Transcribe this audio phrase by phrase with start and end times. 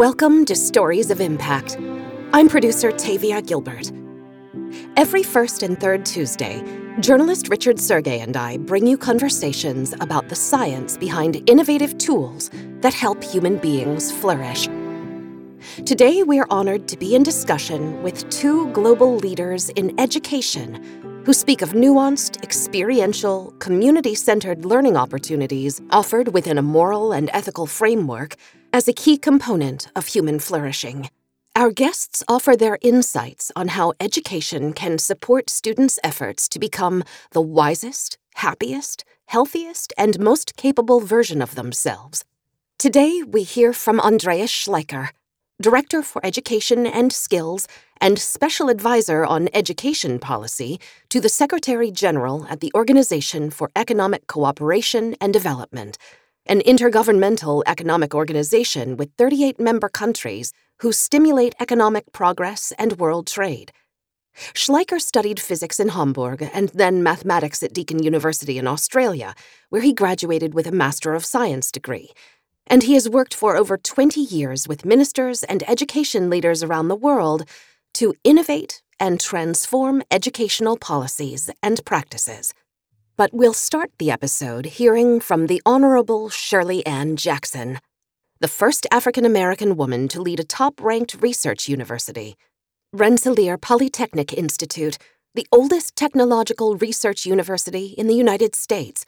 [0.00, 1.76] Welcome to Stories of Impact.
[2.32, 3.92] I'm producer Tavia Gilbert.
[4.96, 6.64] Every first and third Tuesday,
[7.00, 12.48] journalist Richard Sergay and I bring you conversations about the science behind innovative tools
[12.80, 14.68] that help human beings flourish.
[15.84, 21.34] Today, we are honored to be in discussion with two global leaders in education who
[21.34, 28.36] speak of nuanced, experiential, community centered learning opportunities offered within a moral and ethical framework
[28.72, 31.08] as a key component of human flourishing.
[31.56, 37.02] Our guests offer their insights on how education can support students' efforts to become
[37.32, 42.24] the wisest, happiest, healthiest, and most capable version of themselves.
[42.78, 45.10] Today, we hear from Andreas Schleicher,
[45.60, 47.68] Director for Education and Skills
[48.00, 50.80] and Special Advisor on Education Policy
[51.10, 55.98] to the Secretary General at the Organization for Economic Cooperation and Development,
[56.50, 63.72] an intergovernmental economic organization with 38 member countries who stimulate economic progress and world trade.
[64.52, 69.34] Schleicher studied physics in Hamburg and then mathematics at Deakin University in Australia,
[69.70, 72.10] where he graduated with a Master of Science degree
[72.70, 76.96] and he has worked for over 20 years with ministers and education leaders around the
[76.96, 77.44] world
[77.94, 82.54] to innovate and transform educational policies and practices.
[83.20, 87.78] But we'll start the episode hearing from the Honorable Shirley Ann Jackson,
[88.40, 92.36] the first African American woman to lead a top ranked research university.
[92.94, 94.96] Rensselaer Polytechnic Institute,
[95.34, 99.04] the oldest technological research university in the United States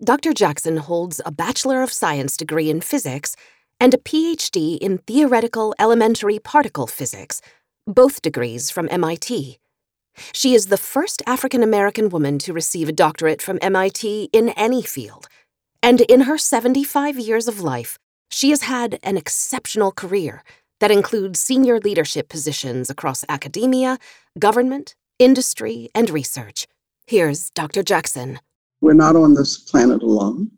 [0.00, 0.32] Dr.
[0.32, 3.34] Jackson holds a Bachelor of Science degree in physics
[3.80, 7.40] and a PhD in theoretical elementary particle physics,
[7.84, 9.58] both degrees from MIT.
[10.32, 14.82] She is the first African American woman to receive a doctorate from MIT in any
[14.82, 15.28] field,
[15.82, 17.98] and in her 75 years of life,
[18.30, 20.42] she has had an exceptional career
[20.80, 23.98] that includes senior leadership positions across academia,
[24.38, 26.66] government, industry, and research.
[27.06, 27.82] Here's Dr.
[27.82, 28.40] Jackson.
[28.80, 30.50] We're not on this planet alone,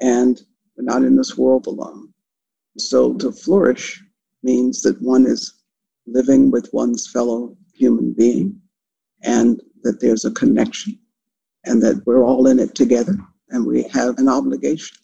[0.00, 0.40] and
[0.76, 2.12] we're not in this world alone.
[2.76, 4.02] So to flourish
[4.42, 5.52] means that one is
[6.06, 8.60] living with one's fellow human being
[9.22, 10.98] and that there's a connection
[11.64, 13.16] and that we're all in it together
[13.50, 14.96] and we have an obligation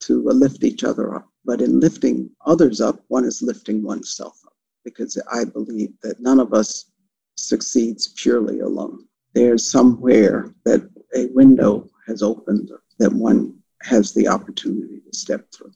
[0.00, 1.28] to uh, lift each other up.
[1.44, 4.52] But in lifting others up, one is lifting oneself up
[4.84, 6.90] because I believe that none of us
[7.36, 9.06] succeeds purely alone.
[9.34, 15.72] There's somewhere that a window has opened that one has the opportunity to step through.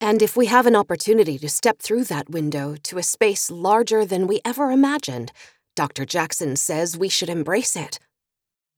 [0.00, 4.04] And if we have an opportunity to step through that window to a space larger
[4.04, 5.32] than we ever imagined,
[5.74, 6.04] Dr.
[6.04, 7.98] Jackson says we should embrace it.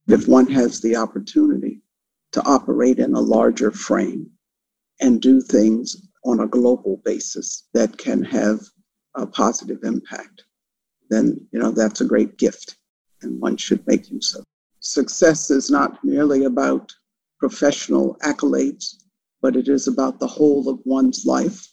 [0.09, 1.83] If one has the opportunity
[2.33, 4.31] to operate in a larger frame
[5.01, 8.61] and do things on a global basis that can have
[9.15, 10.45] a positive impact,
[11.11, 12.77] then you know that's a great gift
[13.23, 14.45] and one should make use of
[14.87, 16.95] success is not merely about
[17.39, 19.05] professional accolades,
[19.43, 21.69] but it is about the whole of one's life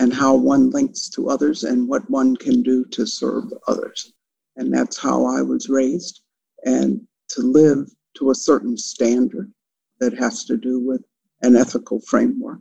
[0.00, 4.12] and how one links to others and what one can do to serve others.
[4.56, 6.22] And that's how I was raised.
[6.64, 7.00] And
[7.30, 7.88] to live
[8.18, 9.52] to a certain standard
[10.00, 11.02] that has to do with
[11.42, 12.60] an ethical framework.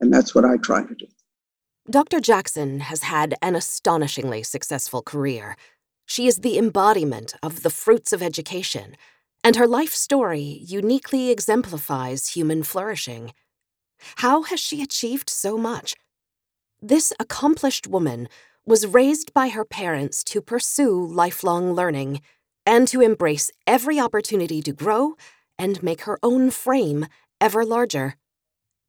[0.00, 1.06] And that's what I try to do.
[1.88, 2.20] Dr.
[2.20, 5.56] Jackson has had an astonishingly successful career.
[6.06, 8.96] She is the embodiment of the fruits of education
[9.42, 13.32] and her life story uniquely exemplifies human flourishing.
[14.16, 15.94] How has she achieved so much?
[16.82, 18.28] This accomplished woman
[18.66, 22.20] was raised by her parents to pursue lifelong learning
[22.66, 25.14] and to embrace every opportunity to grow
[25.58, 27.06] and make her own frame
[27.40, 28.16] ever larger.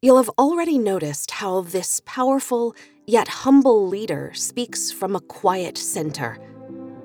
[0.02, 6.38] You'll have already noticed how this powerful yet humble leader speaks from a quiet center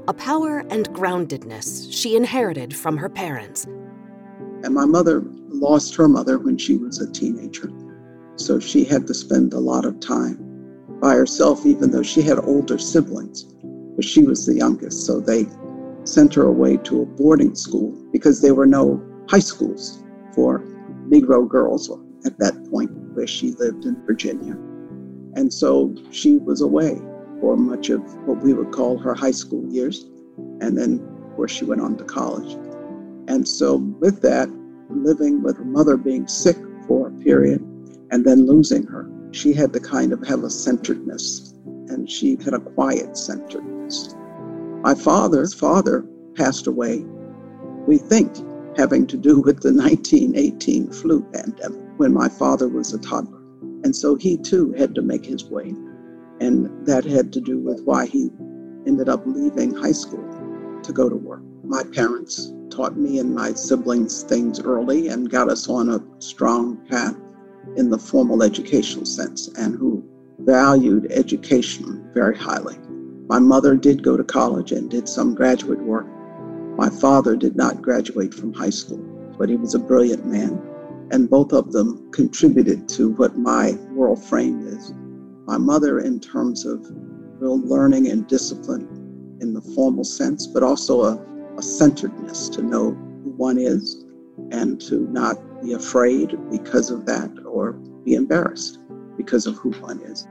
[0.08, 3.64] a power and groundedness she inherited from her parents.
[4.62, 7.72] And my mother lost her mother when she was a teenager.
[8.36, 10.45] So she had to spend a lot of time
[11.00, 13.44] by herself, even though she had older siblings.
[13.94, 15.06] But she was the youngest.
[15.06, 15.46] So they
[16.04, 20.02] sent her away to a boarding school because there were no high schools
[20.34, 20.60] for
[21.08, 21.90] Negro girls
[22.24, 24.52] at that point where she lived in Virginia.
[25.34, 27.00] And so she was away
[27.40, 30.04] for much of what we would call her high school years.
[30.60, 32.54] And then, of course, she went on to college.
[33.28, 34.48] And so, with that,
[34.88, 36.56] living with her mother being sick
[36.86, 37.60] for a period
[38.10, 41.52] and then losing her, she had to kind of have a centeredness
[41.88, 44.14] and she had a quiet centeredness.
[44.82, 47.04] My father's father passed away,
[47.86, 48.34] we think,
[48.76, 53.40] having to do with the 1918 flu pandemic when my father was a toddler.
[53.84, 55.74] And so he too had to make his way
[56.40, 58.30] And that had to do with why he
[58.86, 60.24] ended up leaving high school
[60.82, 61.42] to go to work.
[61.64, 66.76] My parents taught me and my siblings things early and got us on a strong
[66.88, 67.16] path
[67.76, 70.04] in the formal educational sense and who
[70.40, 72.78] valued education very highly.
[73.28, 76.06] My mother did go to college and did some graduate work.
[76.76, 78.98] My father did not graduate from high school,
[79.38, 80.62] but he was a brilliant man.
[81.10, 84.92] And both of them contributed to what my world frame is.
[85.46, 86.86] My mother, in terms of
[87.38, 92.90] real learning and discipline in the formal sense, but also a, a centeredness to know
[92.90, 94.04] who one is
[94.50, 97.72] and to not be afraid because of that or
[98.04, 98.78] be embarrassed
[99.16, 100.26] because of who one is.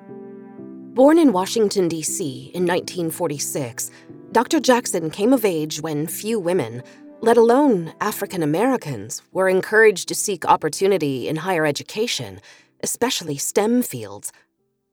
[0.94, 2.52] Born in Washington, D.C.
[2.54, 3.92] in 1946,
[4.32, 4.60] Dr.
[4.60, 6.84] Jackson came of age when few women,
[7.22, 12.40] let alone African Americans, were encouraged to seek opportunity in higher education,
[12.82, 14.32] especially STEM fields.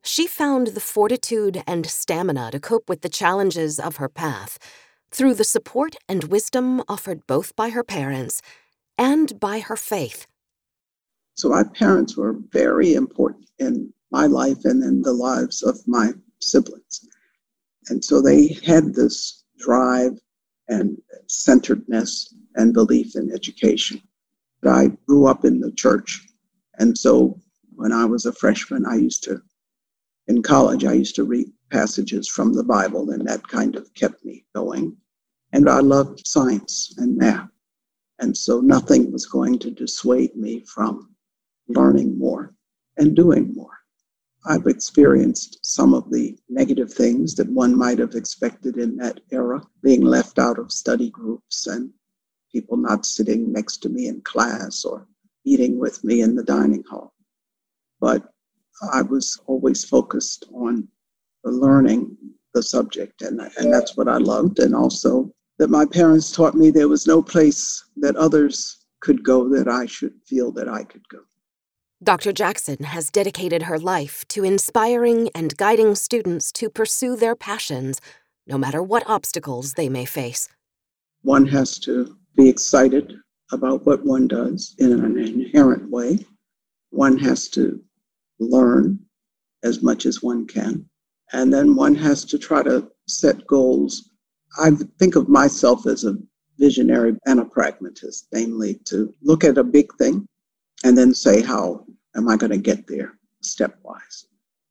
[0.02, 4.58] She found the fortitude and stamina to cope with the challenges of her path
[5.12, 8.42] through the support and wisdom offered both by her parents
[9.02, 10.26] and by her faith.
[11.34, 16.12] So, my parents were very important in my life and in the lives of my
[16.40, 17.08] siblings.
[17.88, 20.20] And so they had this drive
[20.68, 20.96] and
[21.26, 24.00] centeredness and belief in education.
[24.64, 26.24] I grew up in the church.
[26.78, 27.40] And so
[27.74, 29.42] when I was a freshman, I used to,
[30.28, 34.24] in college, I used to read passages from the Bible, and that kind of kept
[34.24, 34.96] me going.
[35.52, 37.51] And I loved science and math.
[38.22, 41.12] And so nothing was going to dissuade me from
[41.66, 42.54] learning more
[42.96, 43.76] and doing more.
[44.46, 49.60] I've experienced some of the negative things that one might have expected in that era,
[49.82, 51.92] being left out of study groups and
[52.52, 55.08] people not sitting next to me in class or
[55.44, 57.12] eating with me in the dining hall.
[58.00, 58.22] But
[58.92, 60.86] I was always focused on
[61.42, 62.16] the learning
[62.54, 64.60] the subject, and, and that's what I loved.
[64.60, 69.48] And also that my parents taught me there was no place that others could go
[69.48, 71.20] that I should feel that I could go.
[72.02, 72.32] Dr.
[72.32, 78.00] Jackson has dedicated her life to inspiring and guiding students to pursue their passions,
[78.44, 80.48] no matter what obstacles they may face.
[81.22, 83.14] One has to be excited
[83.52, 86.26] about what one does in an inherent way.
[86.90, 87.80] One has to
[88.40, 88.98] learn
[89.62, 90.86] as much as one can.
[91.32, 94.08] And then one has to try to set goals.
[94.58, 96.16] I think of myself as a
[96.58, 100.26] visionary and a pragmatist, namely to look at a big thing
[100.84, 101.84] and then say, how
[102.16, 104.26] am I going to get there stepwise?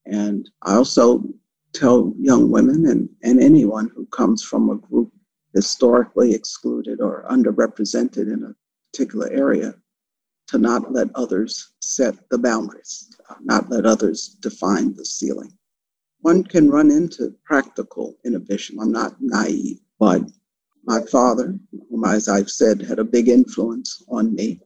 [0.06, 1.24] And I also
[1.74, 5.12] tell young women and, and anyone who comes from a group
[5.54, 8.56] historically excluded or underrepresented in a
[8.92, 9.76] particular area
[10.48, 13.10] to not let others set the boundaries,
[13.42, 15.52] not let others define the ceiling.
[16.22, 18.78] One can run into practical inhibition.
[18.80, 20.22] I'm not naive, but
[20.86, 21.58] my father,
[21.90, 24.60] whom, as I've said, had a big influence on me,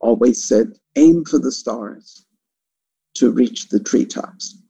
[0.00, 2.26] always said, aim for the stars
[3.14, 4.62] to reach the treetops.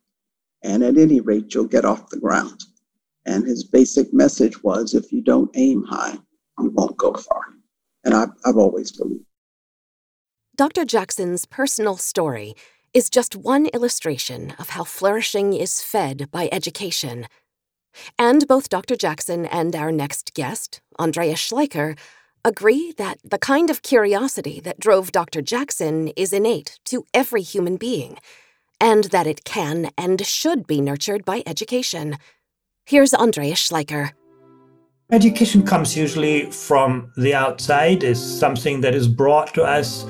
[0.63, 2.65] And at any rate, you'll get off the ground.
[3.27, 6.19] And his basic message was if you don't aim high,
[6.59, 7.43] you won't go far.
[8.05, 9.25] And I've, I've always believed.
[10.57, 10.85] Dr.
[10.85, 12.55] Jackson's personal story
[12.93, 17.27] is just one illustration of how flourishing is fed by education.
[18.19, 18.97] And both Dr.
[18.97, 21.97] Jackson and our next guest, Andrea Schleicher,
[22.45, 25.43] agree that the kind of curiosity that drove Dr.
[25.43, 28.19] Jackson is innate to every human being,
[28.81, 32.17] and that it can and should be nurtured by education.
[32.87, 34.13] Here's Andreas Schleicher.
[35.13, 40.05] Education comes usually from the outside, is something that is brought to us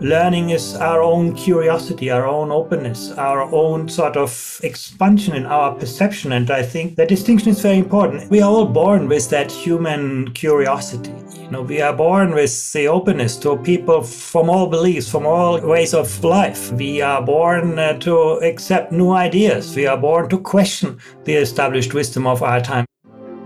[0.00, 5.74] learning is our own curiosity, our own openness, our own sort of expansion in our
[5.74, 6.32] perception.
[6.32, 8.30] And I think that distinction is very important.
[8.30, 11.12] We are all born with that human curiosity.
[11.38, 15.60] You know, we are born with the openness to people from all beliefs, from all
[15.60, 16.72] ways of life.
[16.72, 19.76] We are born uh, to accept new ideas.
[19.76, 22.86] We are born to question the established wisdom of our time.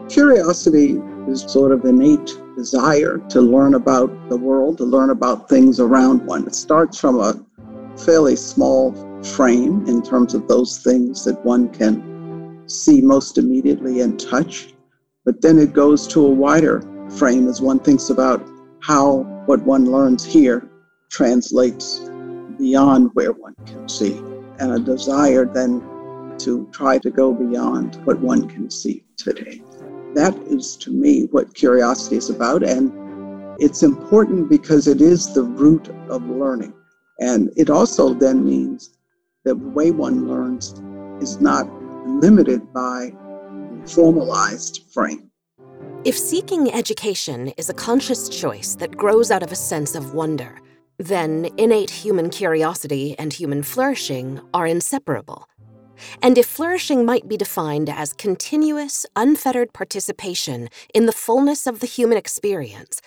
[0.09, 5.79] Curiosity is sort of innate desire to learn about the world, to learn about things
[5.79, 6.45] around one.
[6.45, 7.41] It starts from a
[8.05, 14.19] fairly small frame in terms of those things that one can see most immediately and
[14.19, 14.75] touch.
[15.25, 16.83] But then it goes to a wider
[17.17, 18.45] frame as one thinks about
[18.81, 20.69] how what one learns here
[21.11, 22.01] translates
[22.59, 24.19] beyond where one can see,
[24.59, 25.81] and a desire then
[26.39, 29.63] to try to go beyond what one can see today.
[30.15, 32.63] That is to me what curiosity is about.
[32.63, 32.93] And
[33.61, 36.75] it's important because it is the root of learning.
[37.21, 38.91] And it also then means
[39.45, 40.75] that the way one learns
[41.21, 41.67] is not
[42.07, 43.13] limited by
[43.87, 45.31] formalized frame.
[46.05, 50.61] If seeking education is a conscious choice that grows out of a sense of wonder,
[50.99, 55.49] then innate human curiosity and human flourishing are inseparable.
[56.23, 61.87] And if flourishing might be defined as continuous, unfettered participation in the fullness of the
[61.87, 63.01] human experience,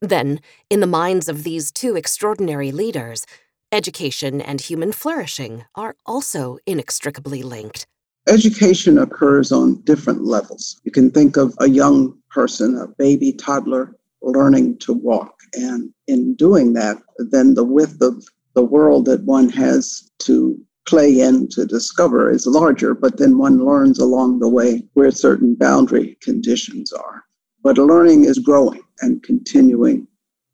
[0.00, 3.26] then, in the minds of these two extraordinary leaders,
[3.72, 7.86] education and human flourishing are also inextricably linked.
[8.28, 10.80] Education occurs on different levels.
[10.84, 15.40] You can think of a young person, a baby toddler, learning to walk.
[15.54, 18.24] And in doing that, then the width of
[18.54, 23.64] the world that one has to play in to discover is larger, but then one
[23.64, 27.24] learns along the way where certain boundary conditions are.
[27.62, 30.06] But learning is growing and continuing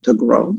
[0.03, 0.57] to grow.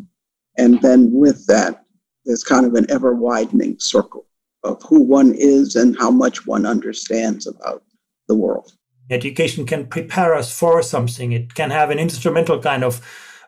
[0.57, 1.83] And then with that,
[2.25, 4.25] there's kind of an ever widening circle
[4.63, 7.83] of who one is and how much one understands about
[8.27, 8.73] the world.
[9.09, 13.01] Education can prepare us for something, it can have an instrumental kind of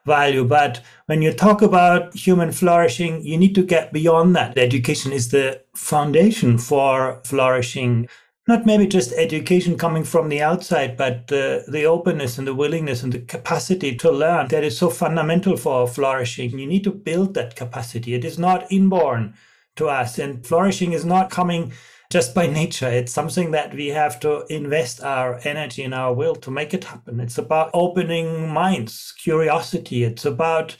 [0.05, 0.43] value.
[0.45, 4.57] But when you talk about human flourishing, you need to get beyond that.
[4.57, 8.07] Education is the foundation for flourishing.
[8.47, 13.01] Not maybe just education coming from the outside, but uh, the openness and the willingness
[13.01, 16.59] and the capacity to learn that is so fundamental for flourishing.
[16.59, 18.13] You need to build that capacity.
[18.13, 19.33] It is not inborn
[19.77, 20.19] to us.
[20.19, 21.73] And flourishing is not coming
[22.11, 22.87] just by nature.
[22.87, 26.83] It's something that we have to invest our energy and our will to make it
[26.83, 27.19] happen.
[27.19, 30.03] It's about opening minds, curiosity.
[30.03, 30.75] It's about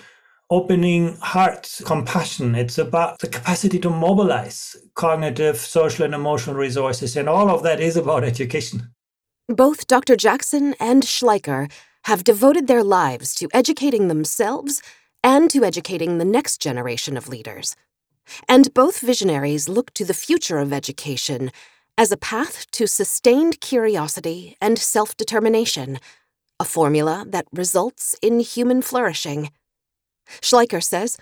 [0.50, 2.55] opening hearts, compassion.
[2.55, 7.17] It's about the capacity to mobilize cognitive, social, and emotional resources.
[7.17, 8.89] And all of that is about education.
[9.48, 10.15] Both Dr.
[10.15, 11.72] Jackson and Schleicher
[12.05, 14.82] have devoted their lives to educating themselves
[15.24, 17.75] and to educating the next generation of leaders.
[18.48, 21.51] And both visionaries look to the future of education
[21.98, 26.00] as a path to sustained curiosity and self determination,
[26.60, 29.51] a formula that results in human flourishing.
[30.41, 31.17] Schleicher says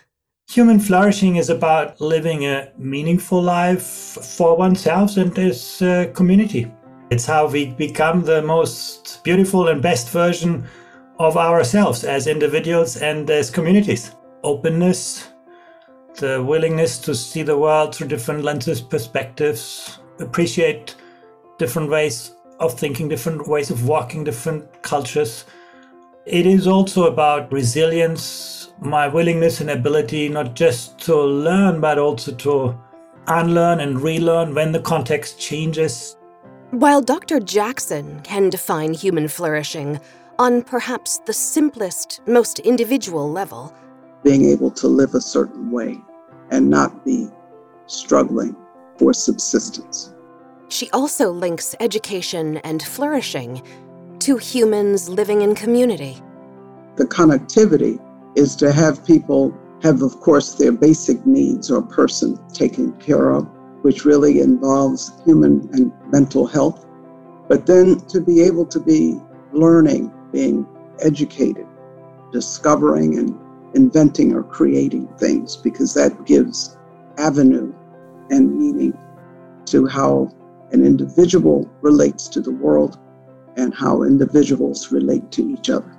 [0.49, 6.71] Human flourishing is about living a meaningful life for oneself and his uh, community.
[7.09, 10.65] It's how we become the most beautiful and best version
[11.19, 14.11] of ourselves as individuals and as communities.
[14.43, 15.29] Openness,
[16.15, 20.95] the willingness to see the world through different lenses, perspectives, appreciate
[21.57, 25.45] different ways of thinking, different ways of walking, different cultures.
[26.25, 32.31] It is also about resilience, my willingness and ability not just to learn, but also
[32.33, 32.77] to
[33.27, 36.15] unlearn and relearn when the context changes.
[36.71, 37.39] While Dr.
[37.39, 39.99] Jackson can define human flourishing
[40.39, 43.73] on perhaps the simplest, most individual level,
[44.23, 45.99] being able to live a certain way
[46.51, 47.27] and not be
[47.87, 48.55] struggling
[48.97, 50.13] for subsistence.
[50.69, 53.61] She also links education and flourishing
[54.19, 56.17] to humans living in community.
[56.95, 57.99] The connectivity
[58.35, 63.47] is to have people have, of course, their basic needs or person taken care of,
[63.81, 66.85] which really involves human and mental health.
[67.49, 69.19] But then to be able to be
[69.51, 70.65] learning, being
[71.01, 71.67] educated,
[72.31, 73.37] discovering and
[73.73, 76.77] inventing or creating things because that gives
[77.17, 77.73] avenue
[78.29, 78.97] and meaning
[79.65, 80.31] to how
[80.71, 82.99] an individual relates to the world
[83.57, 85.95] and how individuals relate to each other.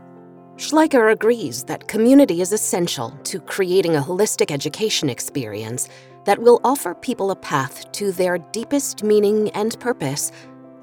[0.57, 5.89] Schleicher agrees that community is essential to creating a holistic education experience
[6.25, 10.33] that will offer people a path to their deepest meaning and purpose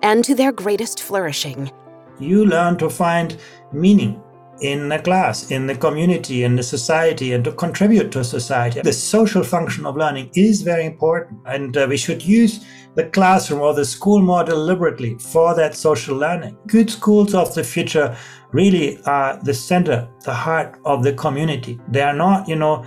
[0.02, 1.72] and to their greatest flourishing.
[2.20, 3.38] You learn to find
[3.72, 4.22] meaning
[4.62, 8.82] in the class, in the community, in the society, and to contribute to society.
[8.82, 12.66] The social function of learning is very important, and uh, we should use
[12.96, 16.58] the classroom or the school more deliberately for that social learning.
[16.68, 18.16] Good schools of the future
[18.52, 21.80] really are the center, the heart of the community.
[21.90, 22.86] They are not, you know,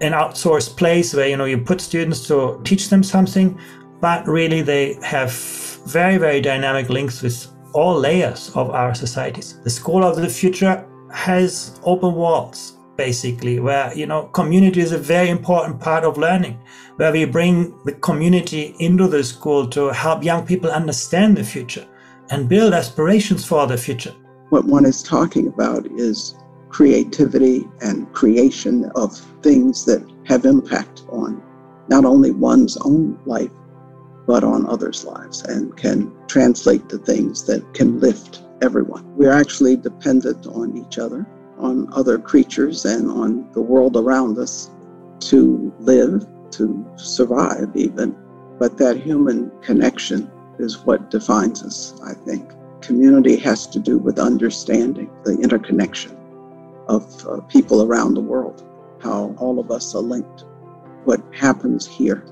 [0.00, 3.58] an outsourced place where, you know, you put students to teach them something,
[4.00, 5.32] but really they have
[5.86, 9.60] very, very dynamic links with all layers of our societies.
[9.64, 14.98] The school of the future has open walls basically where you know community is a
[14.98, 16.58] very important part of learning
[16.96, 21.86] where we bring the community into the school to help young people understand the future
[22.30, 24.14] and build aspirations for the future.
[24.50, 26.34] What one is talking about is
[26.68, 31.40] creativity and creation of things that have impact on
[31.88, 33.50] not only one's own life
[34.26, 39.04] but on others lives and can translate to things that can lift everyone.
[39.16, 41.26] We're actually dependent on each other,
[41.58, 44.70] on other creatures, and on the world around us
[45.20, 48.16] to live, to survive, even.
[48.58, 52.52] But that human connection is what defines us, I think.
[52.80, 56.16] Community has to do with understanding the interconnection
[56.88, 58.66] of uh, people around the world,
[59.00, 60.44] how all of us are linked.
[61.04, 62.24] What happens here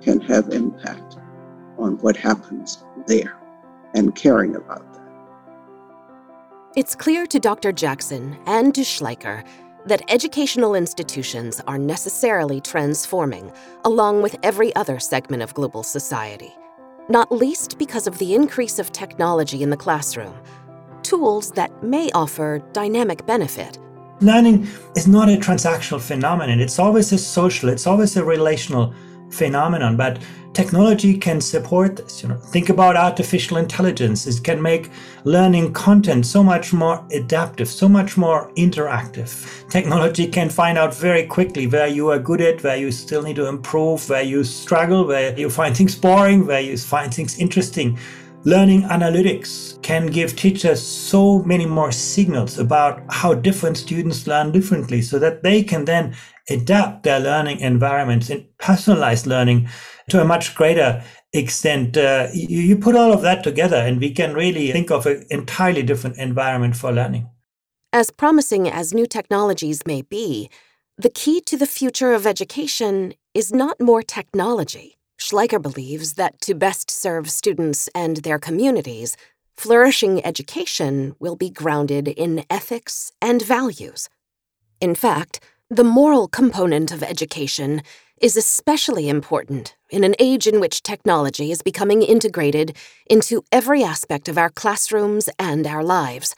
[0.00, 1.16] can have impact
[1.78, 3.38] on what happens there
[3.94, 4.91] and caring about that.
[6.74, 7.70] It's clear to Dr.
[7.70, 9.44] Jackson and to Schleicher
[9.84, 13.52] that educational institutions are necessarily transforming
[13.84, 16.50] along with every other segment of global society,
[17.10, 20.34] not least because of the increase of technology in the classroom,
[21.02, 23.78] tools that may offer dynamic benefit.
[24.22, 28.94] Learning is not a transactional phenomenon, it's always a social, it's always a relational
[29.32, 30.18] phenomenon, but
[30.52, 32.22] technology can support this.
[32.22, 34.26] You know, think about artificial intelligence.
[34.26, 34.90] It can make
[35.24, 39.68] learning content so much more adaptive, so much more interactive.
[39.70, 43.36] Technology can find out very quickly where you are good at, where you still need
[43.36, 47.98] to improve, where you struggle, where you find things boring, where you find things interesting.
[48.44, 55.00] Learning analytics can give teachers so many more signals about how different students learn differently
[55.00, 56.12] so that they can then
[56.50, 59.68] adapt their learning environments and personalize learning
[60.10, 61.96] to a much greater extent.
[61.96, 65.24] Uh, you, you put all of that together, and we can really think of an
[65.30, 67.28] entirely different environment for learning.
[67.92, 70.48] As promising as new technologies may be,
[70.98, 74.96] the key to the future of education is not more technology.
[75.18, 79.16] Schleicher believes that to best serve students and their communities,
[79.56, 84.08] flourishing education will be grounded in ethics and values.
[84.80, 85.40] In fact,
[85.74, 87.80] the moral component of education
[88.20, 92.76] is especially important in an age in which technology is becoming integrated
[93.08, 96.34] into every aspect of our classrooms and our lives.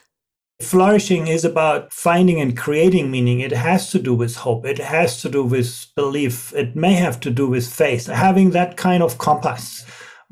[0.62, 3.40] Flourishing is about finding and creating meaning.
[3.40, 4.64] It has to do with hope.
[4.64, 6.52] It has to do with belief.
[6.54, 8.06] It may have to do with faith.
[8.06, 9.84] Having that kind of compass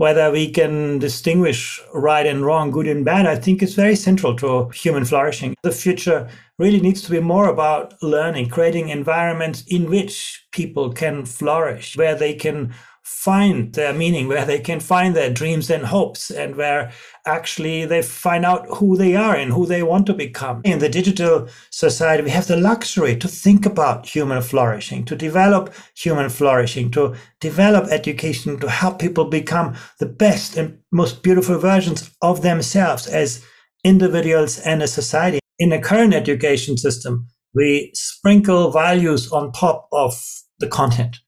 [0.02, 4.34] whether we can distinguish right and wrong, good and bad, I think is very central
[4.38, 5.54] to human flourishing.
[5.62, 11.24] The future really needs to be more about learning, creating environments in which people can
[11.24, 16.30] flourish, where they can find their meaning, where they can find their dreams and hopes,
[16.30, 16.92] and where
[17.26, 20.60] actually they find out who they are and who they want to become.
[20.64, 25.72] In the digital society, we have the luxury to think about human flourishing, to develop
[25.96, 32.10] human flourishing, to develop education to help people become the best and most beautiful versions
[32.22, 33.44] of themselves as
[33.84, 35.40] individuals and a society.
[35.58, 40.14] In the current education system, we sprinkle values on top of
[40.58, 41.18] the content.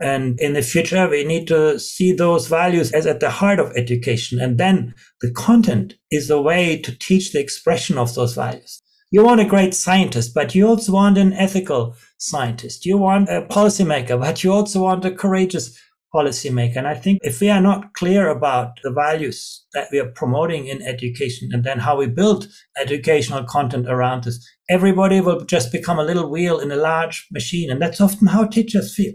[0.00, 3.72] And in the future, we need to see those values as at the heart of
[3.76, 4.40] education.
[4.40, 8.80] And then the content is the way to teach the expression of those values.
[9.10, 12.84] You want a great scientist, but you also want an ethical scientist.
[12.84, 15.78] You want a policymaker, but you also want a courageous
[16.14, 16.76] policymaker.
[16.76, 20.66] And I think if we are not clear about the values that we are promoting
[20.66, 25.98] in education and then how we build educational content around this, everybody will just become
[25.98, 27.70] a little wheel in a large machine.
[27.70, 29.14] And that's often how teachers feel.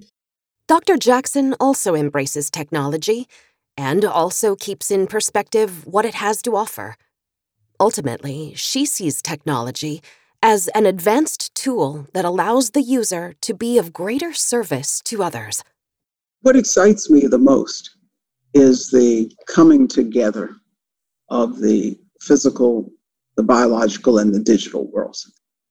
[0.65, 0.95] Dr.
[0.95, 3.27] Jackson also embraces technology
[3.75, 6.95] and also keeps in perspective what it has to offer.
[7.81, 10.01] Ultimately, she sees technology
[10.41, 15.65] as an advanced tool that allows the user to be of greater service to others.
[16.43, 17.97] What excites me the most
[18.53, 20.55] is the coming together
[21.29, 22.89] of the physical,
[23.35, 25.29] the biological, and the digital worlds.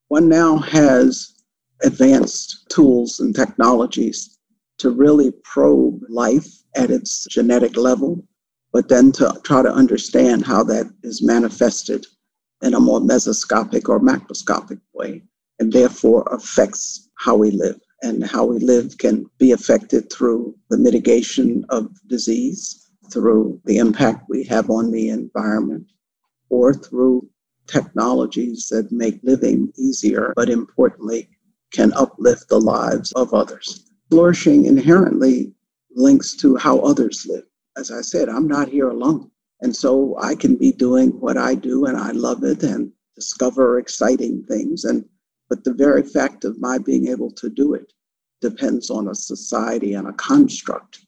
[0.09, 1.33] One now has
[1.83, 4.39] advanced tools and technologies
[4.83, 8.21] to really probe life at its genetic level,
[8.73, 12.05] but then to try to understand how that is manifested
[12.63, 15.23] in a more mesoscopic or macroscopic way,
[15.61, 17.79] and therefore affects how we live.
[18.03, 24.25] And how we live can be affected through the mitigation of disease, through the impact
[24.29, 25.87] we have on the environment,
[26.49, 27.29] or through
[27.69, 31.29] technologies that make living easier, but importantly,
[31.71, 35.51] can uplift the lives of others flourishing inherently
[35.97, 37.47] links to how others live.
[37.79, 39.31] As I said, I'm not here alone.
[39.63, 43.79] And so I can be doing what I do and I love it and discover
[43.79, 44.85] exciting things.
[44.85, 45.07] And
[45.49, 47.91] but the very fact of my being able to do it
[48.43, 50.99] depends on a society and a construct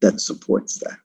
[0.00, 0.98] that supports that.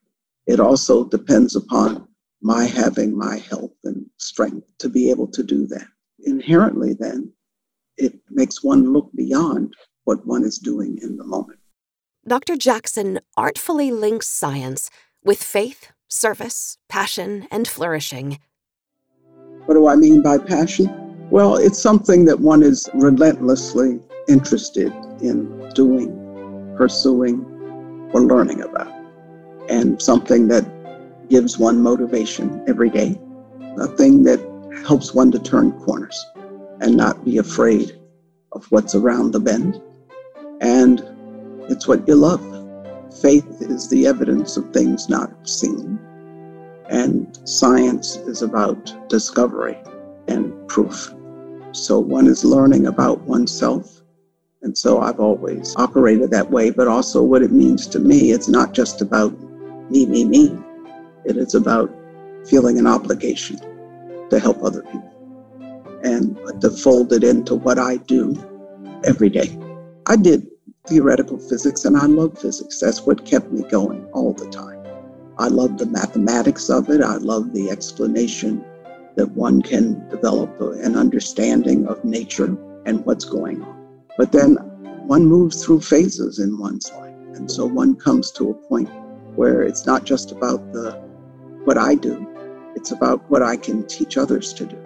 [0.48, 2.08] It also depends upon
[2.42, 5.90] my having my health and strength to be able to do that.
[6.24, 7.32] Inherently, then,
[7.98, 9.76] it makes one look beyond
[10.06, 11.60] what one is doing in the moment.
[12.28, 12.56] Dr.
[12.56, 14.90] Jackson artfully links science
[15.24, 18.40] with faith, service, passion, and flourishing.
[19.66, 20.90] What do I mean by passion?
[21.30, 26.10] Well, it's something that one is relentlessly interested in doing,
[26.78, 27.44] pursuing,
[28.14, 28.92] or learning about,
[29.70, 30.66] and something that
[31.30, 33.20] gives one motivation every day,
[33.78, 34.40] a thing that
[34.88, 36.26] helps one to turn corners
[36.82, 38.00] and not be afraid
[38.52, 39.82] of what's around the bend.
[40.62, 41.04] And
[41.70, 42.42] it's what you love.
[43.22, 45.98] Faith is the evidence of things not seen,
[46.90, 49.78] and science is about discovery
[50.28, 51.14] and proof.
[51.72, 54.02] So one is learning about oneself.
[54.62, 58.32] And so I've always operated that way, but also what it means to me.
[58.32, 59.34] It's not just about
[59.90, 60.58] me, me, me.
[61.26, 61.94] It is about
[62.48, 63.60] feeling an obligation
[64.30, 68.36] to help other people and to fold it into what I do
[69.04, 69.58] every day.
[70.08, 70.48] I did
[70.86, 72.80] theoretical physics and I love physics.
[72.80, 74.86] That's what kept me going all the time.
[75.40, 77.02] I love the mathematics of it.
[77.02, 78.64] I love the explanation
[79.16, 84.04] that one can develop an understanding of nature and what's going on.
[84.16, 84.58] But then
[85.08, 87.16] one moves through phases in one's life.
[87.34, 88.90] And so one comes to a point
[89.36, 90.92] where it's not just about the
[91.64, 92.28] what I do,
[92.76, 94.78] it's about what I can teach others to do.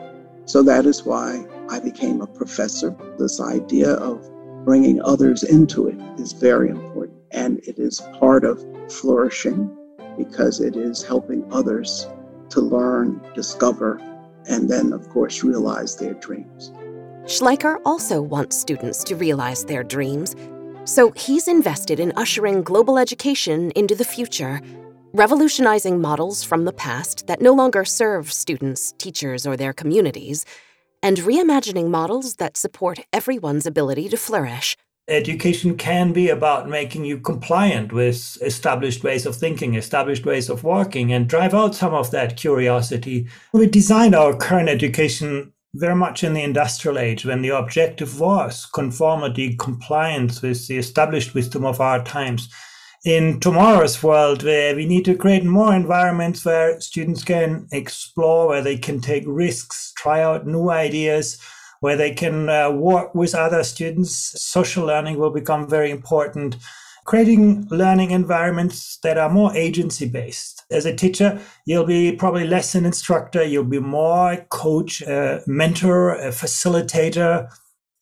[0.46, 2.96] So that is why I became a professor.
[3.18, 4.26] This idea of
[4.66, 7.18] bringing others into it is very important.
[7.32, 9.76] And it is part of flourishing
[10.18, 12.08] because it is helping others
[12.50, 14.00] to learn, discover,
[14.48, 16.72] and then, of course, realize their dreams.
[17.26, 20.36] Schleicher also wants students to realize their dreams,
[20.86, 24.60] so he's invested in ushering global education into the future,
[25.14, 30.46] revolutionizing models from the past that no longer serve students, teachers, or their communities,
[31.02, 34.76] and reimagining models that support everyone's ability to flourish
[35.10, 40.64] education can be about making you compliant with established ways of thinking, established ways of
[40.64, 43.28] working, and drive out some of that curiosity.
[43.52, 48.68] We designed our current education very much in the industrial age when the objective was
[48.74, 52.50] conformity, compliance with the established wisdom of our times.
[53.06, 58.62] In tomorrow's world, where we need to create more environments where students can explore, where
[58.62, 61.40] they can take risks, try out new ideas,
[61.80, 64.12] where they can uh, work with other students.
[64.44, 66.58] Social learning will become very important.
[67.06, 70.66] Creating learning environments that are more agency based.
[70.70, 75.42] As a teacher, you'll be probably less an instructor, you'll be more a coach, a
[75.48, 77.50] mentor, a facilitator,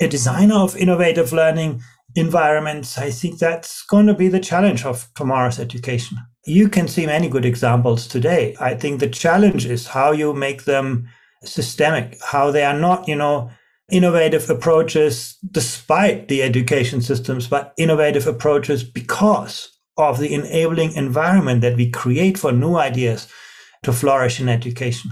[0.02, 1.84] a designer of innovative learning
[2.18, 2.98] environments.
[2.98, 6.18] I think that's going to be the challenge of tomorrow's education.
[6.46, 8.56] You can see many good examples today.
[8.60, 11.08] I think the challenge is how you make them
[11.44, 13.50] systemic, how they are not, you know,
[13.92, 21.76] innovative approaches despite the education systems, but innovative approaches because of the enabling environment that
[21.76, 23.28] we create for new ideas
[23.84, 25.12] to flourish in education.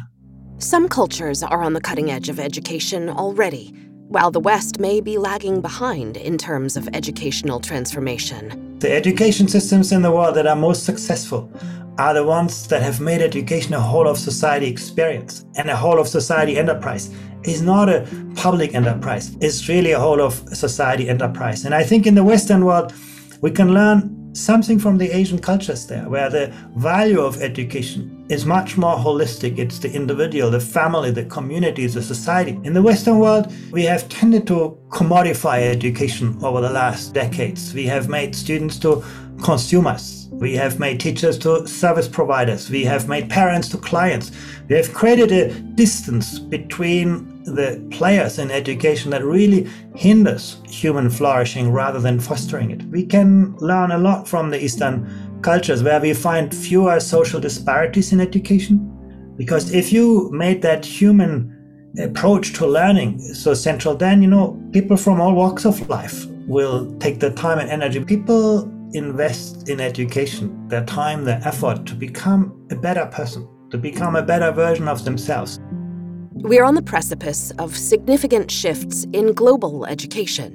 [0.57, 3.73] Some cultures are on the cutting edge of education already,
[4.07, 8.77] while the West may be lagging behind in terms of educational transformation.
[8.79, 11.51] The education systems in the world that are most successful
[11.97, 15.99] are the ones that have made education a whole of society experience and a whole
[15.99, 17.09] of society enterprise
[17.47, 19.37] It's not a public enterprise.
[19.39, 21.63] It's really a whole of society enterprise.
[21.63, 22.91] And I think in the Western world,
[23.41, 28.45] we can learn something from the Asian cultures there, where the value of education is
[28.45, 29.59] much more holistic.
[29.59, 32.59] It's the individual, the family, the community, the society.
[32.63, 37.73] In the Western world, we have tended to commodify education over the last decades.
[37.73, 39.03] We have made students to
[39.43, 40.27] consumers.
[40.31, 42.69] We have made teachers to service providers.
[42.69, 44.31] We have made parents to clients.
[44.69, 51.71] We have created a distance between the players in education that really hinders human flourishing
[51.71, 52.83] rather than fostering it.
[52.85, 58.11] We can learn a lot from the Eastern cultures where we find fewer social disparities
[58.11, 58.75] in education.
[59.37, 61.31] Because if you made that human
[61.99, 66.91] approach to learning so central, then, you know, people from all walks of life will
[66.97, 68.03] take the time and energy.
[68.03, 74.15] People invest in education, their time, their effort to become a better person, to become
[74.15, 75.59] a better version of themselves.
[76.31, 80.49] We're on the precipice of significant shifts in global education.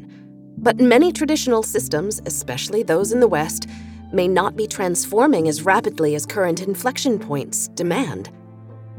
[0.59, 3.69] But many traditional systems, especially those in the West,
[4.13, 8.31] may not be transforming as rapidly as current inflection points demand.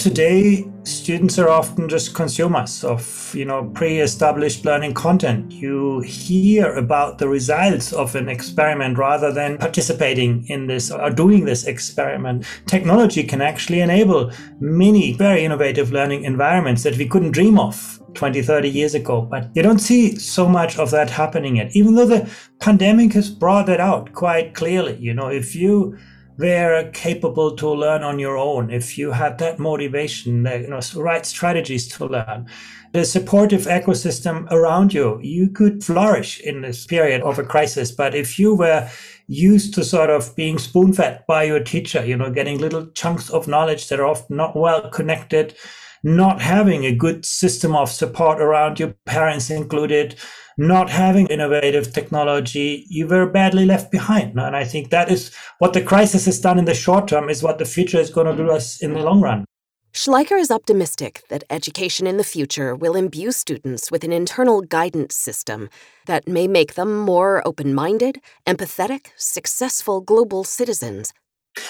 [0.01, 5.51] Today, students are often just consumers of, you know, pre-established learning content.
[5.51, 11.45] You hear about the results of an experiment rather than participating in this or doing
[11.45, 12.47] this experiment.
[12.65, 18.41] Technology can actually enable many very innovative learning environments that we couldn't dream of 20,
[18.41, 19.21] 30 years ago.
[19.21, 23.29] But you don't see so much of that happening yet, even though the pandemic has
[23.29, 24.97] brought that out quite clearly.
[24.97, 25.97] You know, if you
[26.37, 28.71] they're capable to learn on your own.
[28.71, 32.47] If you had that motivation, the you know, right strategies to learn,
[32.93, 37.91] the supportive ecosystem around you, you could flourish in this period of a crisis.
[37.91, 38.89] But if you were
[39.27, 43.29] used to sort of being spoon fed by your teacher, you know, getting little chunks
[43.29, 45.55] of knowledge that are often not well connected,
[46.03, 50.15] not having a good system of support around you, parents included,
[50.57, 54.37] not having innovative technology, you were badly left behind.
[54.39, 57.43] And I think that is what the crisis has done in the short term, is
[57.43, 59.45] what the future is going to do us in the long run.
[59.93, 65.15] Schleicher is optimistic that education in the future will imbue students with an internal guidance
[65.15, 65.69] system
[66.05, 71.11] that may make them more open minded, empathetic, successful global citizens.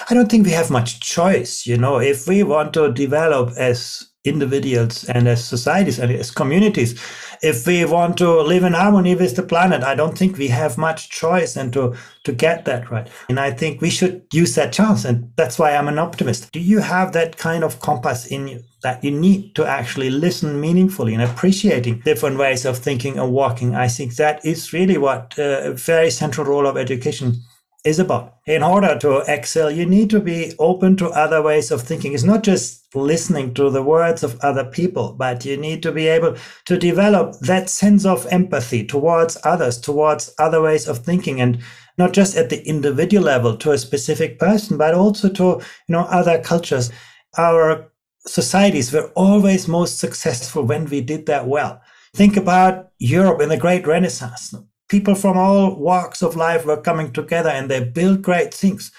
[0.08, 1.66] I don't think we have much choice.
[1.66, 7.00] You know, if we want to develop as individuals and as societies and as communities.
[7.42, 10.78] If we want to live in harmony with the planet, I don't think we have
[10.78, 13.08] much choice and to, to get that right.
[13.28, 15.04] And I think we should use that chance.
[15.04, 16.52] And that's why I'm an optimist.
[16.52, 20.60] Do you have that kind of compass in you that you need to actually listen
[20.60, 23.74] meaningfully and appreciating different ways of thinking and walking?
[23.74, 27.42] I think that is really what uh, a very central role of education
[27.84, 28.36] is about.
[28.46, 32.12] In order to excel, you need to be open to other ways of thinking.
[32.12, 36.06] It's not just listening to the words of other people, but you need to be
[36.06, 41.58] able to develop that sense of empathy towards others, towards other ways of thinking, and
[41.98, 46.06] not just at the individual level to a specific person, but also to you know
[46.10, 46.90] other cultures.
[47.36, 47.90] Our
[48.26, 51.80] societies were always most successful when we did that well.
[52.14, 54.54] Think about Europe in the Great Renaissance
[54.92, 58.92] people from all walks of life were coming together and they built great things.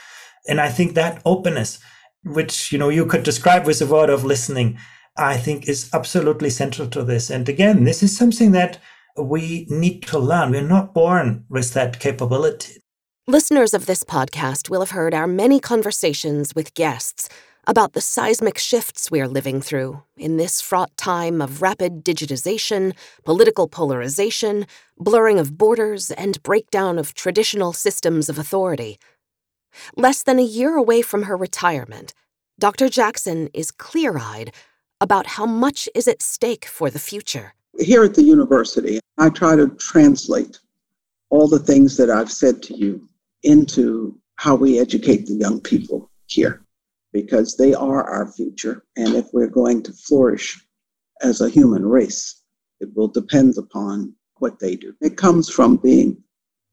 [0.50, 1.78] And I think that openness,
[2.24, 4.80] which you know you could describe with the word of listening,
[5.18, 7.30] I think is absolutely central to this.
[7.30, 8.80] And again, this is something that
[9.16, 10.50] we need to learn.
[10.52, 12.82] We're not born with that capability.
[13.28, 17.30] Listeners of this podcast will have heard our many conversations with guests
[17.66, 22.94] about the seismic shifts we are living through in this fraught time of rapid digitization,
[23.24, 24.66] political polarization,
[24.98, 29.00] blurring of borders, and breakdown of traditional systems of authority.
[29.96, 32.14] Less than a year away from her retirement,
[32.60, 32.90] Dr.
[32.90, 34.54] Jackson is clear eyed
[35.00, 37.54] about how much is at stake for the future.
[37.80, 40.60] Here at the university, I try to translate
[41.30, 43.08] all the things that I've said to you
[43.42, 46.64] into how we educate the young people here
[47.14, 48.84] because they are our future.
[48.98, 50.60] And if we're going to flourish
[51.22, 52.42] as a human race,
[52.80, 54.94] it will depend upon what they do.
[55.00, 56.22] It comes from being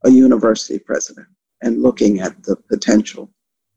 [0.05, 1.29] a university president
[1.63, 3.31] and looking at the potential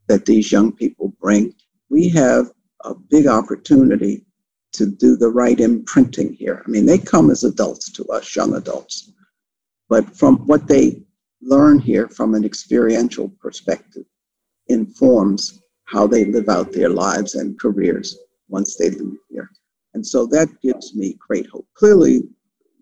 [0.08, 1.54] that these young people bring.
[1.90, 2.52] We have
[2.86, 4.26] a big opportunity
[4.74, 6.64] to do the right imprinting here.
[6.66, 9.12] I mean, they come as adults to us, young adults,
[9.90, 11.04] but from what they
[11.42, 14.06] learn here from an experiential perspective
[14.68, 15.62] informs
[15.94, 18.18] how they live out their lives and careers
[18.50, 19.50] once they leave here.
[19.94, 21.68] And so that gives me great hope.
[21.76, 22.24] Clearly,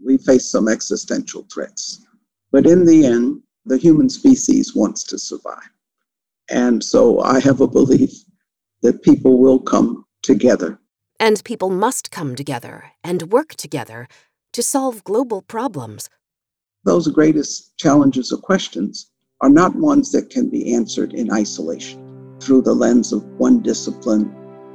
[0.03, 2.05] we face some existential threats,
[2.53, 5.69] but in the end, the human species wants to survive.
[6.49, 8.13] And so I have a belief
[8.81, 10.79] that people will come together.
[11.19, 14.07] And people must come together and work together
[14.53, 16.09] to solve global problems.
[16.85, 22.10] Those greatest challenges or questions are not ones that can be answered in isolation
[22.41, 24.25] through the lens of one discipline,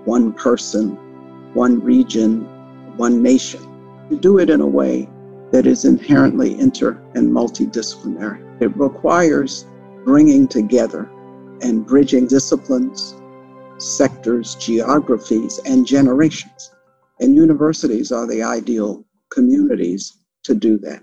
[0.05, 0.97] one person,
[1.53, 2.43] one region,
[2.97, 3.61] one nation.
[4.11, 5.09] To do it in a way
[5.51, 8.63] that is inherently inter and multidisciplinary.
[8.63, 9.67] It requires
[10.05, 11.11] bringing together
[11.63, 13.15] and bridging disciplines,
[13.79, 16.73] sectors, geographies, and generations.
[17.21, 21.03] And universities are the ideal communities to do that.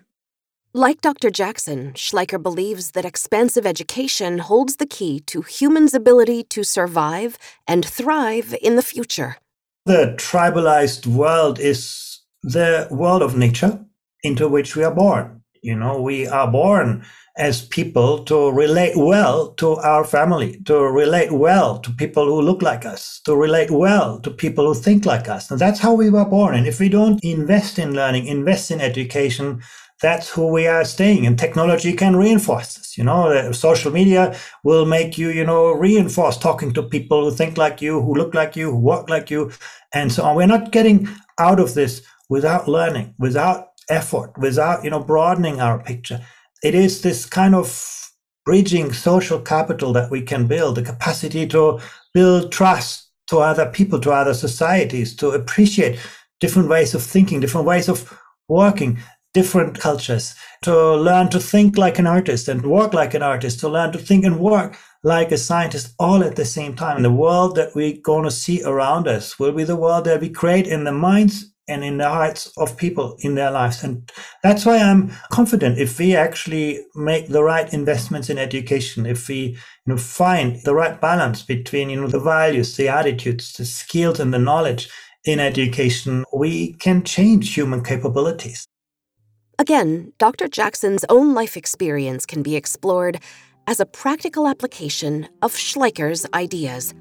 [0.76, 1.30] Like Dr.
[1.30, 7.86] Jackson, Schleicher believes that expansive education holds the key to humans' ability to survive and
[7.86, 9.38] thrive in the future.
[9.86, 13.86] The tribalized world is the world of nature
[14.24, 15.44] into which we are born.
[15.62, 17.06] You know, we are born
[17.38, 22.64] as people to relate well to our family, to relate well to people who look
[22.64, 25.52] like us, to relate well to people who think like us.
[25.52, 26.56] And that's how we were born.
[26.56, 29.62] And if we don't invest in learning, invest in education,
[30.04, 33.32] that's who we are staying and technology can reinforce this you know?
[33.32, 37.82] Uh, social media will make you you know reinforce talking to people who think like
[37.82, 39.52] you who look like you who walk like you
[39.94, 40.36] and so on.
[40.36, 41.08] We're not getting
[41.40, 46.20] out of this without learning without effort without you know broadening our picture.
[46.64, 47.68] It is this kind of
[48.46, 51.80] bridging social capital that we can build the capacity to
[52.14, 56.00] build trust to other people to other societies to appreciate
[56.40, 59.00] different ways of thinking different ways of working
[59.34, 63.70] different cultures, to learn to think like an artist and work like an artist, to
[63.70, 66.96] learn to think and work like a scientist all at the same time.
[66.98, 70.22] And the world that we're going to see around us will be the world that
[70.22, 73.84] we create in the minds and in the hearts of people in their lives.
[73.84, 79.28] And that's why I'm confident if we actually make the right investments in education, if
[79.28, 83.66] we you know, find the right balance between you know, the values, the attitudes, the
[83.66, 84.90] skills, and the knowledge
[85.26, 88.68] in education, we can change human capabilities.
[89.64, 90.50] Again, Dr.
[90.50, 93.22] Jackson's own life experience can be explored
[93.66, 96.94] as a practical application of Schleicher's ideas.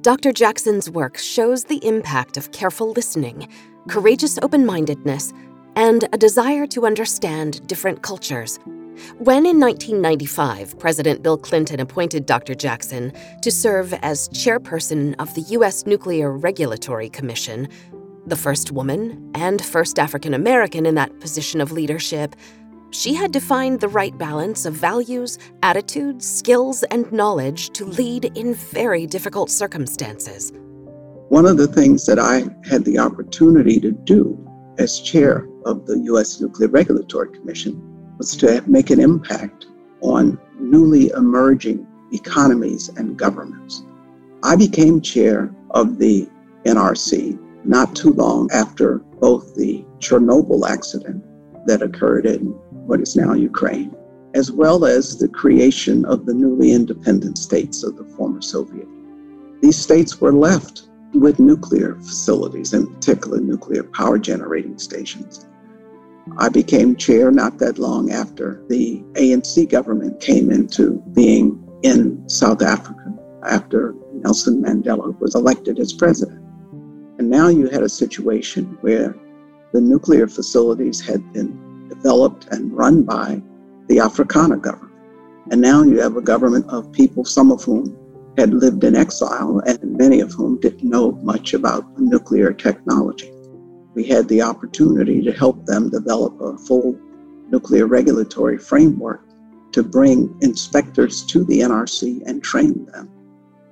[0.00, 0.32] Dr.
[0.32, 3.48] Jackson's work shows the impact of careful listening,
[3.90, 5.34] courageous open mindedness,
[5.74, 8.58] and a desire to understand different cultures.
[9.18, 12.54] When in 1995 President Bill Clinton appointed Dr.
[12.54, 15.84] Jackson to serve as chairperson of the U.S.
[15.84, 17.68] Nuclear Regulatory Commission,
[18.26, 22.34] the first woman and first African American in that position of leadership,
[22.90, 28.36] she had to find the right balance of values, attitudes, skills, and knowledge to lead
[28.36, 30.52] in very difficult circumstances.
[31.28, 34.38] One of the things that I had the opportunity to do
[34.78, 36.40] as chair of the U.S.
[36.40, 37.80] Nuclear Regulatory Commission
[38.18, 39.66] was to make an impact
[40.00, 43.82] on newly emerging economies and governments.
[44.42, 46.28] I became chair of the
[46.64, 51.24] NRC not too long after both the Chernobyl accident
[51.66, 52.46] that occurred in
[52.86, 53.94] what is now Ukraine,
[54.34, 58.86] as well as the creation of the newly independent states of the former Soviet.
[59.60, 65.46] These states were left with nuclear facilities, in particular nuclear power generating stations.
[66.38, 72.62] I became chair not that long after the ANC government came into being in South
[72.62, 76.45] Africa after Nelson Mandela was elected as president.
[77.26, 79.12] And now you had a situation where
[79.72, 83.42] the nuclear facilities had been developed and run by
[83.88, 84.94] the Afrikaner government.
[85.50, 87.98] And now you have a government of people, some of whom
[88.38, 93.32] had lived in exile and many of whom didn't know much about nuclear technology.
[93.96, 96.96] We had the opportunity to help them develop a full
[97.50, 99.26] nuclear regulatory framework
[99.72, 103.10] to bring inspectors to the NRC and train them,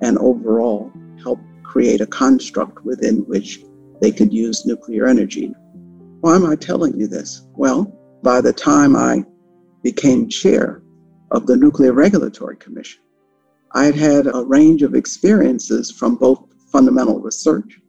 [0.01, 0.91] and overall
[1.23, 1.39] help
[1.75, 3.65] create a construct within which
[4.01, 5.53] they could use nuclear energy.
[6.21, 7.49] Why am I telling you this?
[7.57, 9.25] Well, by the time I
[9.83, 10.85] became chair
[11.33, 13.01] of the Nuclear Regulatory Commission,
[13.73, 17.81] I had had a range of experiences from both fundamental research,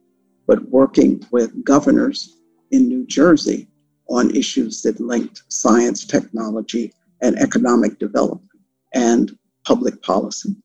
[0.48, 2.40] but working with governors
[2.72, 3.68] in New Jersey
[4.08, 8.50] on issues that linked science, technology, and economic development
[8.94, 10.56] and public policy,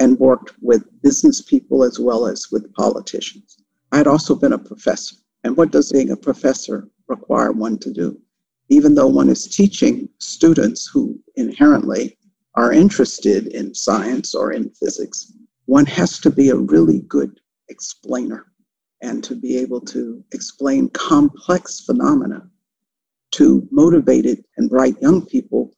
[0.00, 3.58] and worked with business people as well as with politicians.
[3.92, 5.16] I had also been a professor.
[5.44, 8.20] And what does being a professor require one to do?
[8.70, 12.16] even though one is teaching students who inherently
[12.54, 15.32] are interested in science or in physics,
[15.66, 18.46] one has to be a really good explainer
[19.02, 22.48] and to be able to explain complex phenomena
[23.32, 25.72] to motivated and bright young people,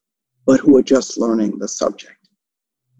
[0.47, 2.22] but who are just learning the subject.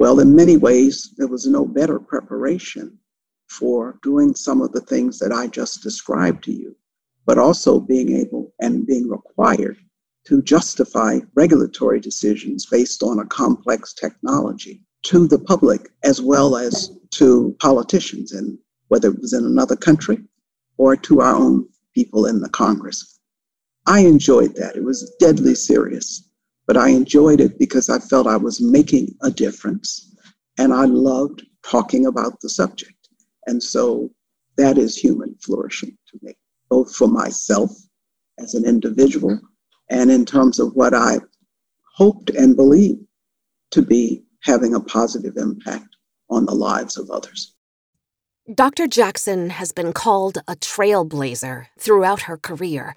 [0.03, 2.99] Well, in many ways, there was no better preparation
[3.47, 6.75] for doing some of the things that I just described to you
[7.25, 9.79] but also being able and being required
[10.27, 16.91] to justify regulatory decisions based on a complex technology to the public as well as
[17.13, 20.19] to politicians, and whether it was in another country
[20.79, 23.21] or to our own people in the Congress.
[23.87, 24.75] I enjoyed that.
[24.75, 26.29] It was deadly serious,
[26.73, 30.17] but I enjoyed it because I felt I was making a difference
[30.57, 33.11] and I loved talking about the subject.
[33.47, 34.11] And so
[34.57, 36.33] that is human flourishing to me
[36.71, 37.71] both for myself
[38.39, 39.39] as an individual
[39.91, 41.19] and in terms of what I
[41.95, 43.05] hoped and believed
[43.73, 45.95] to be having a positive impact
[46.31, 47.55] on the lives of others.
[48.55, 48.87] Dr.
[48.87, 52.97] Jackson has been called a trailblazer throughout her career.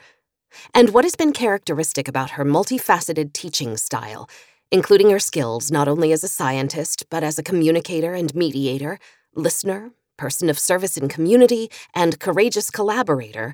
[0.74, 4.30] And what has been characteristic about her multifaceted teaching style,
[4.72, 9.00] including her skills not only as a scientist, but as a communicator and mediator,
[9.36, 13.54] listener, person of service in community, and courageous collaborator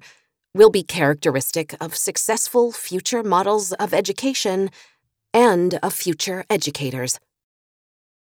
[0.54, 4.70] will be characteristic of successful future models of education
[5.34, 7.20] and of future educators.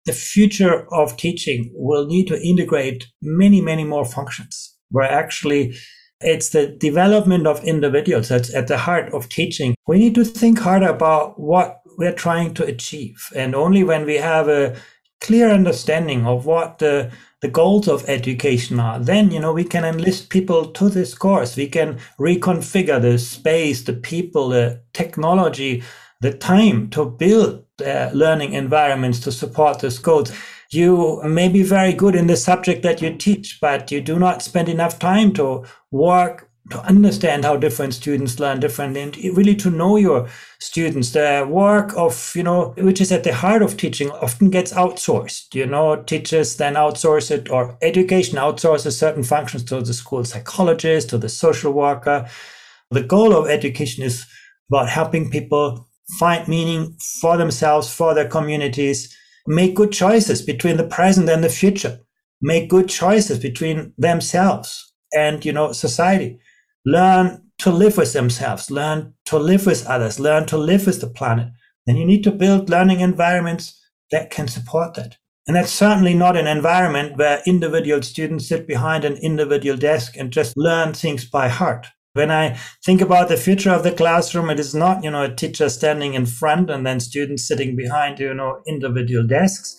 [0.06, 5.76] The future of teaching will need to integrate many, many more functions where actually
[6.22, 9.76] it's the development of individuals that's at the heart of teaching.
[9.88, 13.30] We need to think harder about what we're trying to achieve.
[13.36, 14.76] And only when we have a
[15.22, 19.86] clear understanding of what the the goals of education are, then you know we can
[19.86, 21.56] enlist people to this course.
[21.56, 25.84] We can reconfigure the space, the people, the technology,
[26.20, 30.32] the time to build uh, learning environments to support this goals.
[30.72, 34.42] You may be very good in the subject that you teach, but you do not
[34.42, 39.70] spend enough time to work to understand how different students learn differently and really to
[39.70, 40.28] know your
[40.60, 41.12] students.
[41.12, 45.54] The work of you know which is at the heart of teaching often gets outsourced
[45.54, 51.10] you know teachers then outsource it or education outsources certain functions to the school psychologist
[51.10, 52.28] to the social worker.
[52.92, 54.26] The goal of education is
[54.70, 55.88] about helping people
[56.20, 59.16] find meaning for themselves for their communities
[59.48, 62.00] make good choices between the present and the future.
[62.42, 66.40] Make good choices between themselves and you know society.
[66.86, 71.08] Learn to live with themselves, learn to live with others, learn to live with the
[71.08, 71.50] planet,
[71.86, 73.82] then you need to build learning environments
[74.12, 75.18] that can support that.
[75.48, 80.32] And that's certainly not an environment where individual students sit behind an individual desk and
[80.32, 81.88] just learn things by heart.
[82.18, 85.34] When I think about the future of the classroom, it is not, you know, a
[85.34, 89.78] teacher standing in front and then students sitting behind, you know, individual desks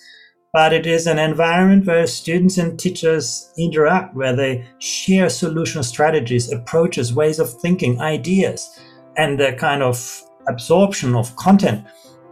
[0.53, 6.51] but it is an environment where students and teachers interact, where they share solution strategies,
[6.51, 8.80] approaches, ways of thinking, ideas,
[9.16, 11.86] and the kind of absorption of content.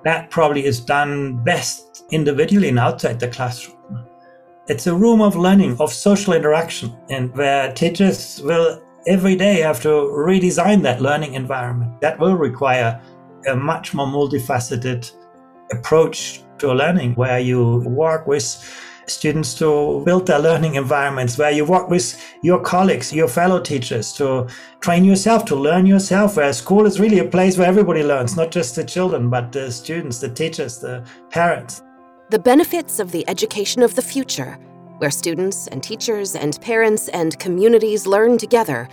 [0.04, 3.76] That probably is done best individually and outside the classroom.
[4.68, 9.80] It's a room of learning, of social interaction, and where teachers will every day have
[9.82, 12.00] to redesign that learning environment.
[12.00, 13.00] That will require
[13.46, 15.12] a much more multifaceted
[15.70, 18.44] approach to learning where you work with
[19.06, 24.12] students to build their learning environments where you work with your colleagues your fellow teachers
[24.12, 24.48] to
[24.80, 28.50] train yourself to learn yourself where school is really a place where everybody learns not
[28.50, 31.82] just the children but the students the teachers the parents
[32.30, 34.58] the benefits of the education of the future
[34.98, 38.88] where students and teachers and parents and communities learn together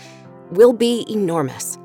[0.52, 1.78] will be enormous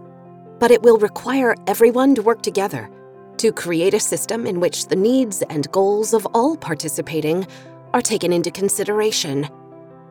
[0.59, 2.91] but it will require everyone to work together
[3.37, 7.47] to create a system in which the needs and goals of all participating
[7.95, 9.49] are taken into consideration.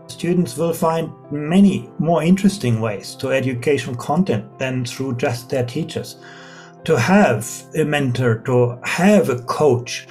[0.07, 6.15] Students will find many more interesting ways to educational content than through just their teachers.
[6.85, 10.07] To have a mentor, to have a coach,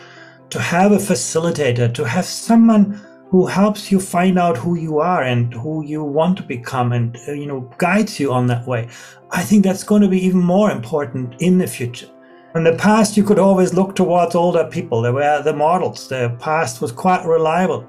[0.50, 5.22] to have a facilitator, to have someone who helps you find out who you are
[5.22, 8.88] and who you want to become and uh, you know guides you on that way
[9.30, 12.08] i think that's going to be even more important in the future
[12.56, 15.02] in the past, you could always look towards older people.
[15.02, 16.08] They were the models.
[16.08, 17.86] The past was quite reliable.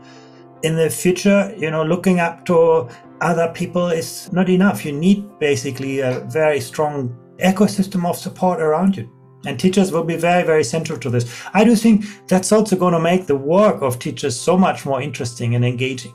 [0.64, 2.90] In the future, you know, looking up to
[3.22, 4.84] other people is not enough.
[4.84, 9.10] You need basically a very strong ecosystem of support around you.
[9.46, 11.42] And teachers will be very, very central to this.
[11.54, 15.02] I do think that's also going to make the work of teachers so much more
[15.02, 16.14] interesting and engaging.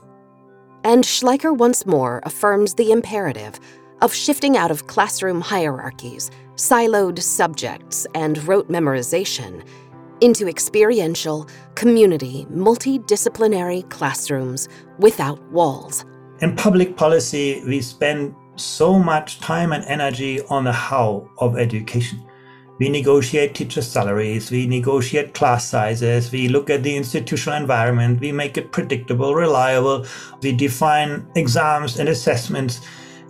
[0.84, 3.60] And Schleicher once more affirms the imperative
[4.00, 9.64] of shifting out of classroom hierarchies siloed subjects, and rote memorization
[10.20, 14.68] into experiential, community, multidisciplinary classrooms
[14.98, 16.04] without walls.
[16.40, 22.22] In public policy, we spend so much time and energy on the how of education.
[22.82, 28.32] We negotiate teacher salaries, we negotiate class sizes, we look at the institutional environment, we
[28.32, 30.04] make it predictable, reliable,
[30.42, 32.80] we define exams and assessments,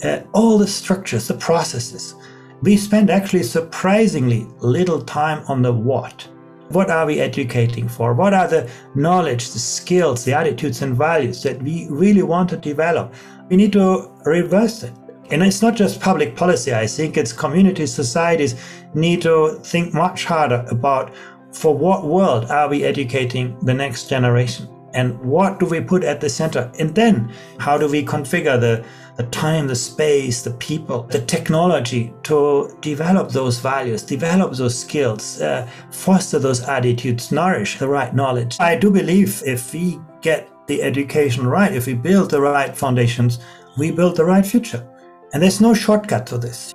[0.05, 2.14] uh, all the structures, the processes
[2.62, 6.28] we spend actually surprisingly little time on the what.
[6.68, 8.14] What are we educating for?
[8.14, 12.57] What are the knowledge, the skills, the attitudes and values that we really want to
[12.57, 13.12] develop?
[13.50, 14.92] We need to reverse it.
[15.30, 18.54] And it's not just public policy, I think it's communities, societies
[18.94, 21.12] need to think much harder about
[21.52, 24.68] for what world are we educating the next generation?
[24.94, 26.70] And what do we put at the center?
[26.78, 28.84] And then how do we configure the
[29.16, 35.40] the time, the space, the people, the technology to develop those values, develop those skills,
[35.42, 38.56] uh, foster those attitudes, nourish the right knowledge.
[38.58, 43.38] I do believe if we get the education right, if we build the right foundations,
[43.76, 44.86] we build the right future.
[45.32, 46.74] And there's no shortcut to this.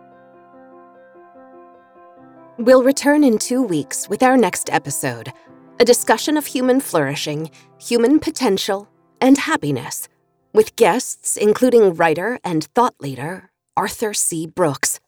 [2.58, 5.32] We'll return in two weeks with our next episode
[5.80, 8.90] a discussion of human flourishing, human potential,
[9.22, 10.08] and happiness
[10.54, 14.48] with guests including writer and thought leader Arthur C.
[14.48, 15.00] Brooks.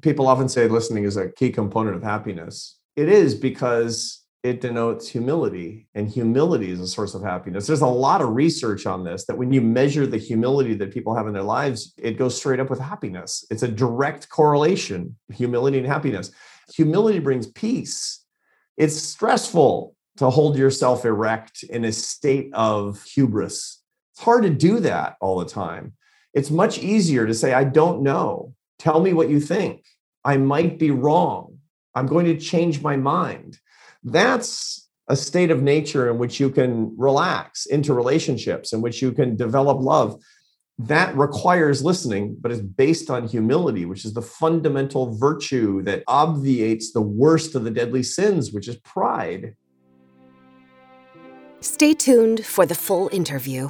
[0.00, 2.78] People often say listening is a key component of happiness.
[2.96, 7.66] It is because it denotes humility, and humility is a source of happiness.
[7.66, 11.14] There's a lot of research on this that when you measure the humility that people
[11.14, 13.46] have in their lives, it goes straight up with happiness.
[13.50, 16.32] It's a direct correlation, humility and happiness.
[16.74, 18.24] Humility brings peace.
[18.76, 23.82] It's stressful to hold yourself erect in a state of hubris
[24.12, 25.94] it's hard to do that all the time.
[26.34, 28.54] It's much easier to say, I don't know.
[28.78, 29.84] Tell me what you think.
[30.24, 31.58] I might be wrong.
[31.94, 33.58] I'm going to change my mind.
[34.04, 39.12] That's a state of nature in which you can relax into relationships, in which you
[39.12, 40.20] can develop love.
[40.78, 46.92] That requires listening, but is based on humility, which is the fundamental virtue that obviates
[46.92, 49.54] the worst of the deadly sins, which is pride.
[51.60, 53.68] Stay tuned for the full interview.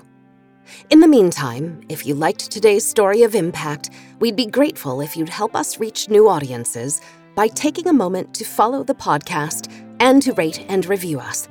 [0.90, 5.28] In the meantime, if you liked today's story of impact, we'd be grateful if you'd
[5.28, 7.00] help us reach new audiences
[7.34, 9.70] by taking a moment to follow the podcast
[10.02, 11.48] and to rate and review us.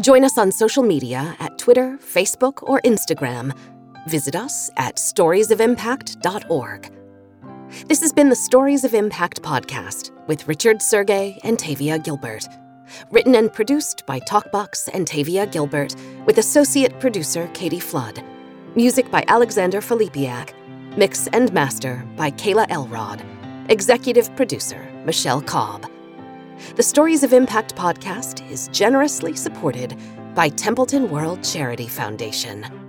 [0.00, 3.56] Join us on social media at Twitter, Facebook, or Instagram.
[4.06, 6.92] Visit us at storiesofimpact.org.
[7.88, 12.46] This has been the Stories of Impact podcast with Richard Sergay and Tavia Gilbert.
[13.10, 18.22] Written and produced by Talkbox and Tavia Gilbert, with associate producer Katie Flood.
[18.76, 20.52] Music by Alexander Filipiak.
[20.98, 23.22] Mix and master by Kayla Elrod.
[23.70, 25.90] Executive producer Michelle Cobb.
[26.76, 29.96] The Stories of Impact podcast is generously supported
[30.34, 32.85] by Templeton World Charity Foundation.